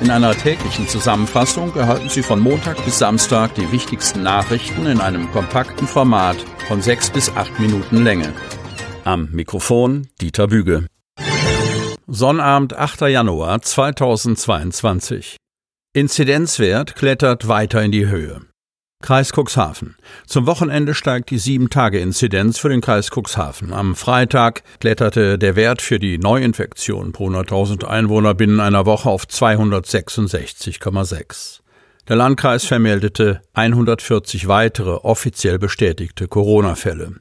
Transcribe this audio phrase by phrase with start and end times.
[0.00, 5.30] In einer täglichen Zusammenfassung erhalten Sie von Montag bis Samstag die wichtigsten Nachrichten in einem
[5.30, 6.38] kompakten Format
[6.68, 8.32] von sechs bis acht Minuten Länge.
[9.04, 10.86] Am Mikrofon Dieter Büge.
[12.06, 13.02] Sonnabend, 8.
[13.02, 15.36] Januar 2022.
[15.92, 18.40] Inzidenzwert klettert weiter in die Höhe.
[19.02, 19.96] Kreis Cuxhaven.
[20.26, 23.72] Zum Wochenende steigt die 7-Tage-Inzidenz für den Kreis Cuxhaven.
[23.72, 29.24] Am Freitag kletterte der Wert für die Neuinfektion pro 100.000 Einwohner binnen einer Woche auf
[29.24, 31.59] 266,6.
[32.10, 37.12] Der Landkreis vermeldete 140 weitere offiziell bestätigte Corona-Fälle.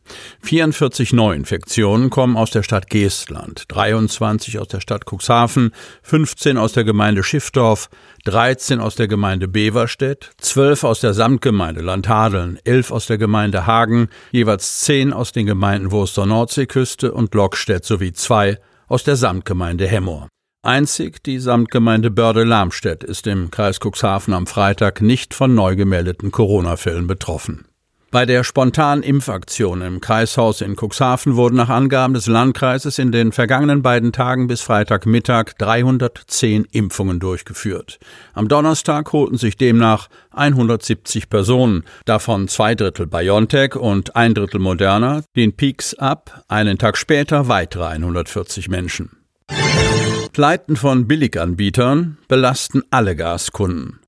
[0.42, 6.86] 44 Neuinfektionen kommen aus der Stadt Geestland, 23 aus der Stadt Cuxhaven, 15 aus der
[6.86, 7.92] Gemeinde Schiffdorf,
[8.26, 14.10] 13 aus der Gemeinde Beverstedt, 12 aus der Samtgemeinde Landhadeln, 11 aus der Gemeinde Hagen,
[14.32, 20.30] jeweils 10 aus den Gemeinden Wurster Nordseeküste und Lockstedt sowie 2 aus der Samtgemeinde Hemmoor.
[20.70, 27.08] Einzig die Samtgemeinde Börde-Lamstedt ist im Kreis Cuxhaven am Freitag nicht von neu gemeldeten Corona-Fällen
[27.08, 27.66] betroffen.
[28.12, 33.32] Bei der spontanen Impfaktion im Kreishaus in Cuxhaven wurden nach Angaben des Landkreises in den
[33.32, 37.98] vergangenen beiden Tagen bis Freitagmittag 310 Impfungen durchgeführt.
[38.36, 45.24] Am Donnerstag holten sich demnach 170 Personen, davon zwei Drittel BioNTech und ein Drittel Moderna,
[45.36, 49.19] den Peaks ab, einen Tag später weitere 140 Menschen.
[50.32, 54.00] Pleiten von Billiganbietern belasten alle Gaskunden.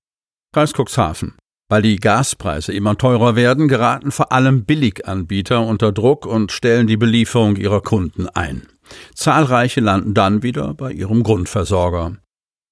[0.53, 1.33] Kreis Cuxhaven.
[1.67, 6.97] Weil die Gaspreise immer teurer werden, geraten vor allem Billiganbieter unter Druck und stellen die
[6.97, 8.67] Belieferung ihrer Kunden ein.
[9.15, 12.17] Zahlreiche landen dann wieder bei ihrem Grundversorger.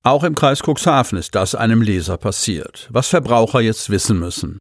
[0.03, 4.59] Auch im Kreis Cuxhaven ist das einem Leser passiert, was Verbraucher jetzt wissen müssen.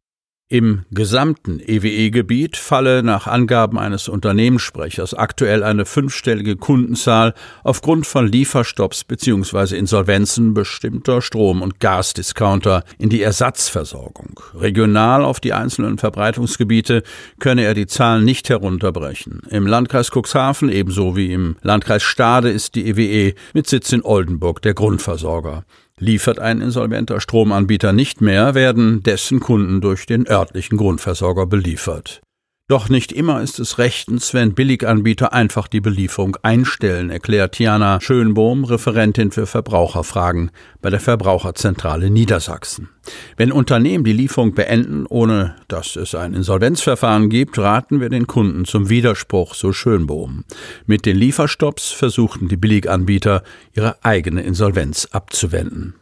[0.51, 9.03] Im gesamten EWE-Gebiet falle nach Angaben eines Unternehmenssprechers aktuell eine fünfstellige Kundenzahl aufgrund von Lieferstopps
[9.03, 9.77] bzw.
[9.77, 14.39] Insolvenzen bestimmter Strom- und Gasdiscounter in die Ersatzversorgung.
[14.55, 17.03] Regional auf die einzelnen Verbreitungsgebiete
[17.37, 19.43] könne er die Zahlen nicht herunterbrechen.
[19.51, 24.63] Im Landkreis Cuxhaven ebenso wie im Landkreis Stade ist die EWE mit Sitz in Oldenburg
[24.63, 25.63] der Grundversorger.
[25.99, 32.21] Liefert ein insolventer Stromanbieter nicht mehr, werden dessen Kunden durch den örtlichen Grundversorger beliefert.
[32.69, 38.63] Doch nicht immer ist es rechtens, wenn Billiganbieter einfach die Belieferung einstellen, erklärt Tiana Schönbohm,
[38.63, 42.89] Referentin für Verbraucherfragen bei der Verbraucherzentrale Niedersachsen.
[43.37, 48.65] Wenn Unternehmen die Lieferung beenden, ohne dass es ein Insolvenzverfahren gibt, raten wir den Kunden
[48.65, 50.43] zum Widerspruch, so Schönbohm.
[50.85, 53.41] Mit den Lieferstopps versuchten die Billiganbieter,
[53.73, 55.95] ihre eigene Insolvenz abzuwenden.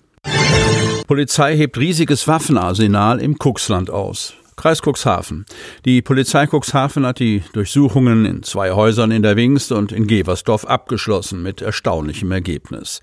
[1.07, 4.33] Polizei hebt riesiges Waffenarsenal im Kuxland aus.
[4.57, 5.45] Kreis Cuxhaven.
[5.85, 10.65] Die Polizei Cuxhaven hat die Durchsuchungen in zwei Häusern in der Wingst und in Geversdorf
[10.65, 13.01] abgeschlossen mit erstaunlichem Ergebnis.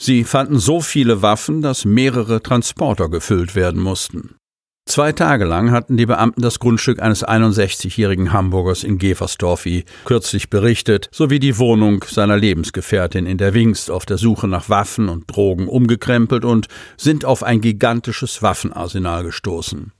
[0.00, 4.36] Sie fanden so viele Waffen, dass mehrere Transporter gefüllt werden mussten.
[4.84, 10.50] Zwei Tage lang hatten die Beamten das Grundstück eines 61-jährigen Hamburgers in Geversdorf, wie kürzlich
[10.50, 15.24] berichtet, sowie die Wohnung seiner Lebensgefährtin in der Wingst auf der Suche nach Waffen und
[15.34, 19.92] Drogen umgekrempelt und sind auf ein gigantisches Waffenarsenal gestoßen.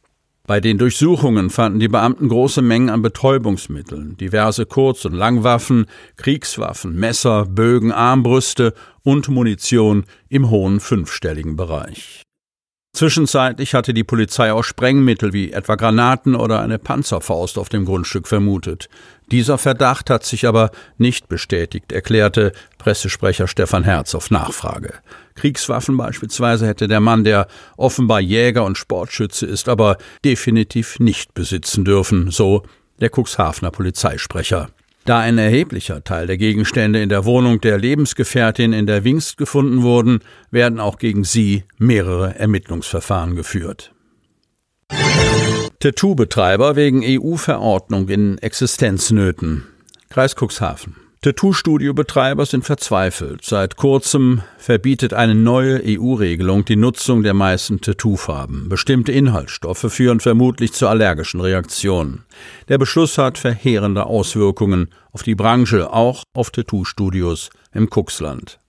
[0.52, 5.86] Bei den Durchsuchungen fanden die Beamten große Mengen an Betäubungsmitteln, diverse Kurz- und Langwaffen,
[6.18, 12.20] Kriegswaffen, Messer, Bögen, Armbrüste und Munition im hohen fünfstelligen Bereich.
[12.94, 18.28] Zwischenzeitlich hatte die Polizei auch Sprengmittel wie etwa Granaten oder eine Panzerfaust auf dem Grundstück
[18.28, 18.90] vermutet.
[19.32, 24.92] Dieser Verdacht hat sich aber nicht bestätigt, erklärte Pressesprecher Stefan Herz auf Nachfrage.
[25.36, 27.48] Kriegswaffen beispielsweise hätte der Mann, der
[27.78, 32.62] offenbar Jäger und Sportschütze ist, aber definitiv nicht besitzen dürfen, so
[33.00, 34.68] der Cuxhavener Polizeisprecher.
[35.06, 39.82] Da ein erheblicher Teil der Gegenstände in der Wohnung der Lebensgefährtin in der Wingst gefunden
[39.82, 40.20] wurden,
[40.50, 43.92] werden auch gegen sie mehrere Ermittlungsverfahren geführt.
[45.82, 49.64] Tattoo-Betreiber wegen EU-Verordnung in Existenznöten.
[50.10, 50.94] Kreis Cuxhaven.
[51.22, 53.44] Tattoo-Studio-Betreiber sind verzweifelt.
[53.44, 58.68] Seit kurzem verbietet eine neue EU-Regelung die Nutzung der meisten Tattoo-Farben.
[58.68, 62.22] Bestimmte Inhaltsstoffe führen vermutlich zu allergischen Reaktionen.
[62.68, 68.60] Der Beschluss hat verheerende Auswirkungen auf die Branche, auch auf Tattoo-Studios im Cuxland.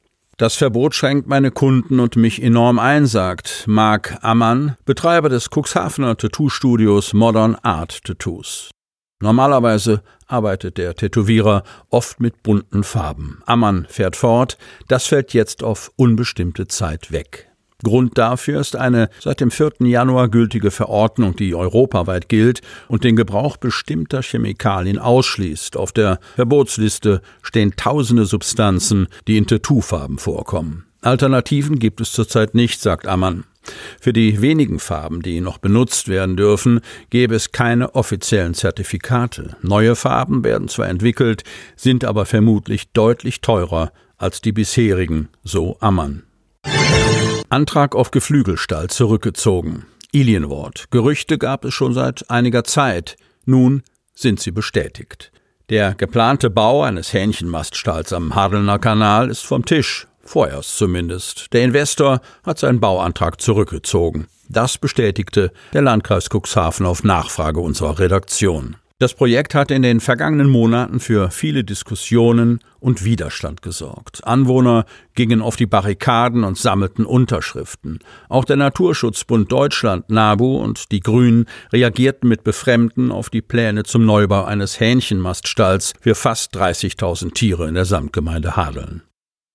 [0.44, 6.18] Das Verbot schränkt meine Kunden und mich enorm ein, sagt Marc Ammann, Betreiber des Cuxhavener
[6.18, 8.69] Tattoo-Studios Modern Art Tattoos.
[9.22, 13.42] Normalerweise arbeitet der Tätowierer oft mit bunten Farben.
[13.45, 14.57] Ammann fährt fort,
[14.90, 17.50] das fällt jetzt auf unbestimmte Zeit weg.
[17.83, 19.74] Grund dafür ist eine seit dem 4.
[19.81, 25.77] Januar gültige Verordnung, die europaweit gilt und den Gebrauch bestimmter Chemikalien ausschließt.
[25.77, 30.85] Auf der Verbotsliste stehen tausende Substanzen, die in Tattoofarben vorkommen.
[31.01, 33.44] Alternativen gibt es zurzeit nicht, sagt Ammann.
[34.00, 39.56] Für die wenigen Farben, die noch benutzt werden dürfen, gäbe es keine offiziellen Zertifikate.
[39.62, 41.44] Neue Farben werden zwar entwickelt,
[41.75, 46.24] sind aber vermutlich deutlich teurer als die bisherigen, so Ammann.
[47.53, 49.85] Antrag auf Geflügelstall zurückgezogen.
[50.11, 50.85] Ilienwort.
[50.89, 53.15] Gerüchte gab es schon seit einiger Zeit.
[53.45, 53.83] Nun
[54.15, 55.31] sind sie bestätigt.
[55.69, 60.07] Der geplante Bau eines Hähnchenmaststalls am Hadelner Kanal ist vom Tisch.
[60.23, 61.53] Vorerst zumindest.
[61.53, 64.25] Der Investor hat seinen Bauantrag zurückgezogen.
[64.50, 68.77] Das bestätigte der Landkreis Cuxhaven auf Nachfrage unserer Redaktion.
[69.03, 74.25] Das Projekt hat in den vergangenen Monaten für viele Diskussionen und Widerstand gesorgt.
[74.25, 78.00] Anwohner gingen auf die Barrikaden und sammelten Unterschriften.
[78.29, 84.05] Auch der Naturschutzbund Deutschland, NABU und die Grünen reagierten mit Befremden auf die Pläne zum
[84.05, 89.01] Neubau eines Hähnchenmaststalls für fast 30.000 Tiere in der Samtgemeinde Hadeln.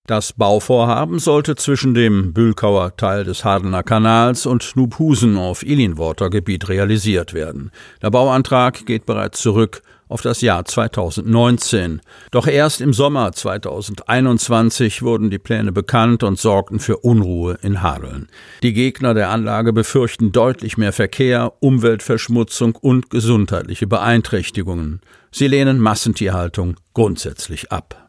[0.09, 6.71] Das Bauvorhaben sollte zwischen dem Bülkauer Teil des Hardener Kanals und Nubhusen auf Ilinworter Gebiet
[6.71, 7.71] realisiert werden.
[8.01, 12.01] Der Bauantrag geht bereits zurück auf das Jahr 2019.
[12.31, 18.29] Doch erst im Sommer 2021 wurden die Pläne bekannt und sorgten für Unruhe in Hadeln.
[18.63, 25.03] Die Gegner der Anlage befürchten deutlich mehr Verkehr, Umweltverschmutzung und gesundheitliche Beeinträchtigungen.
[25.31, 28.09] Sie lehnen Massentierhaltung grundsätzlich ab.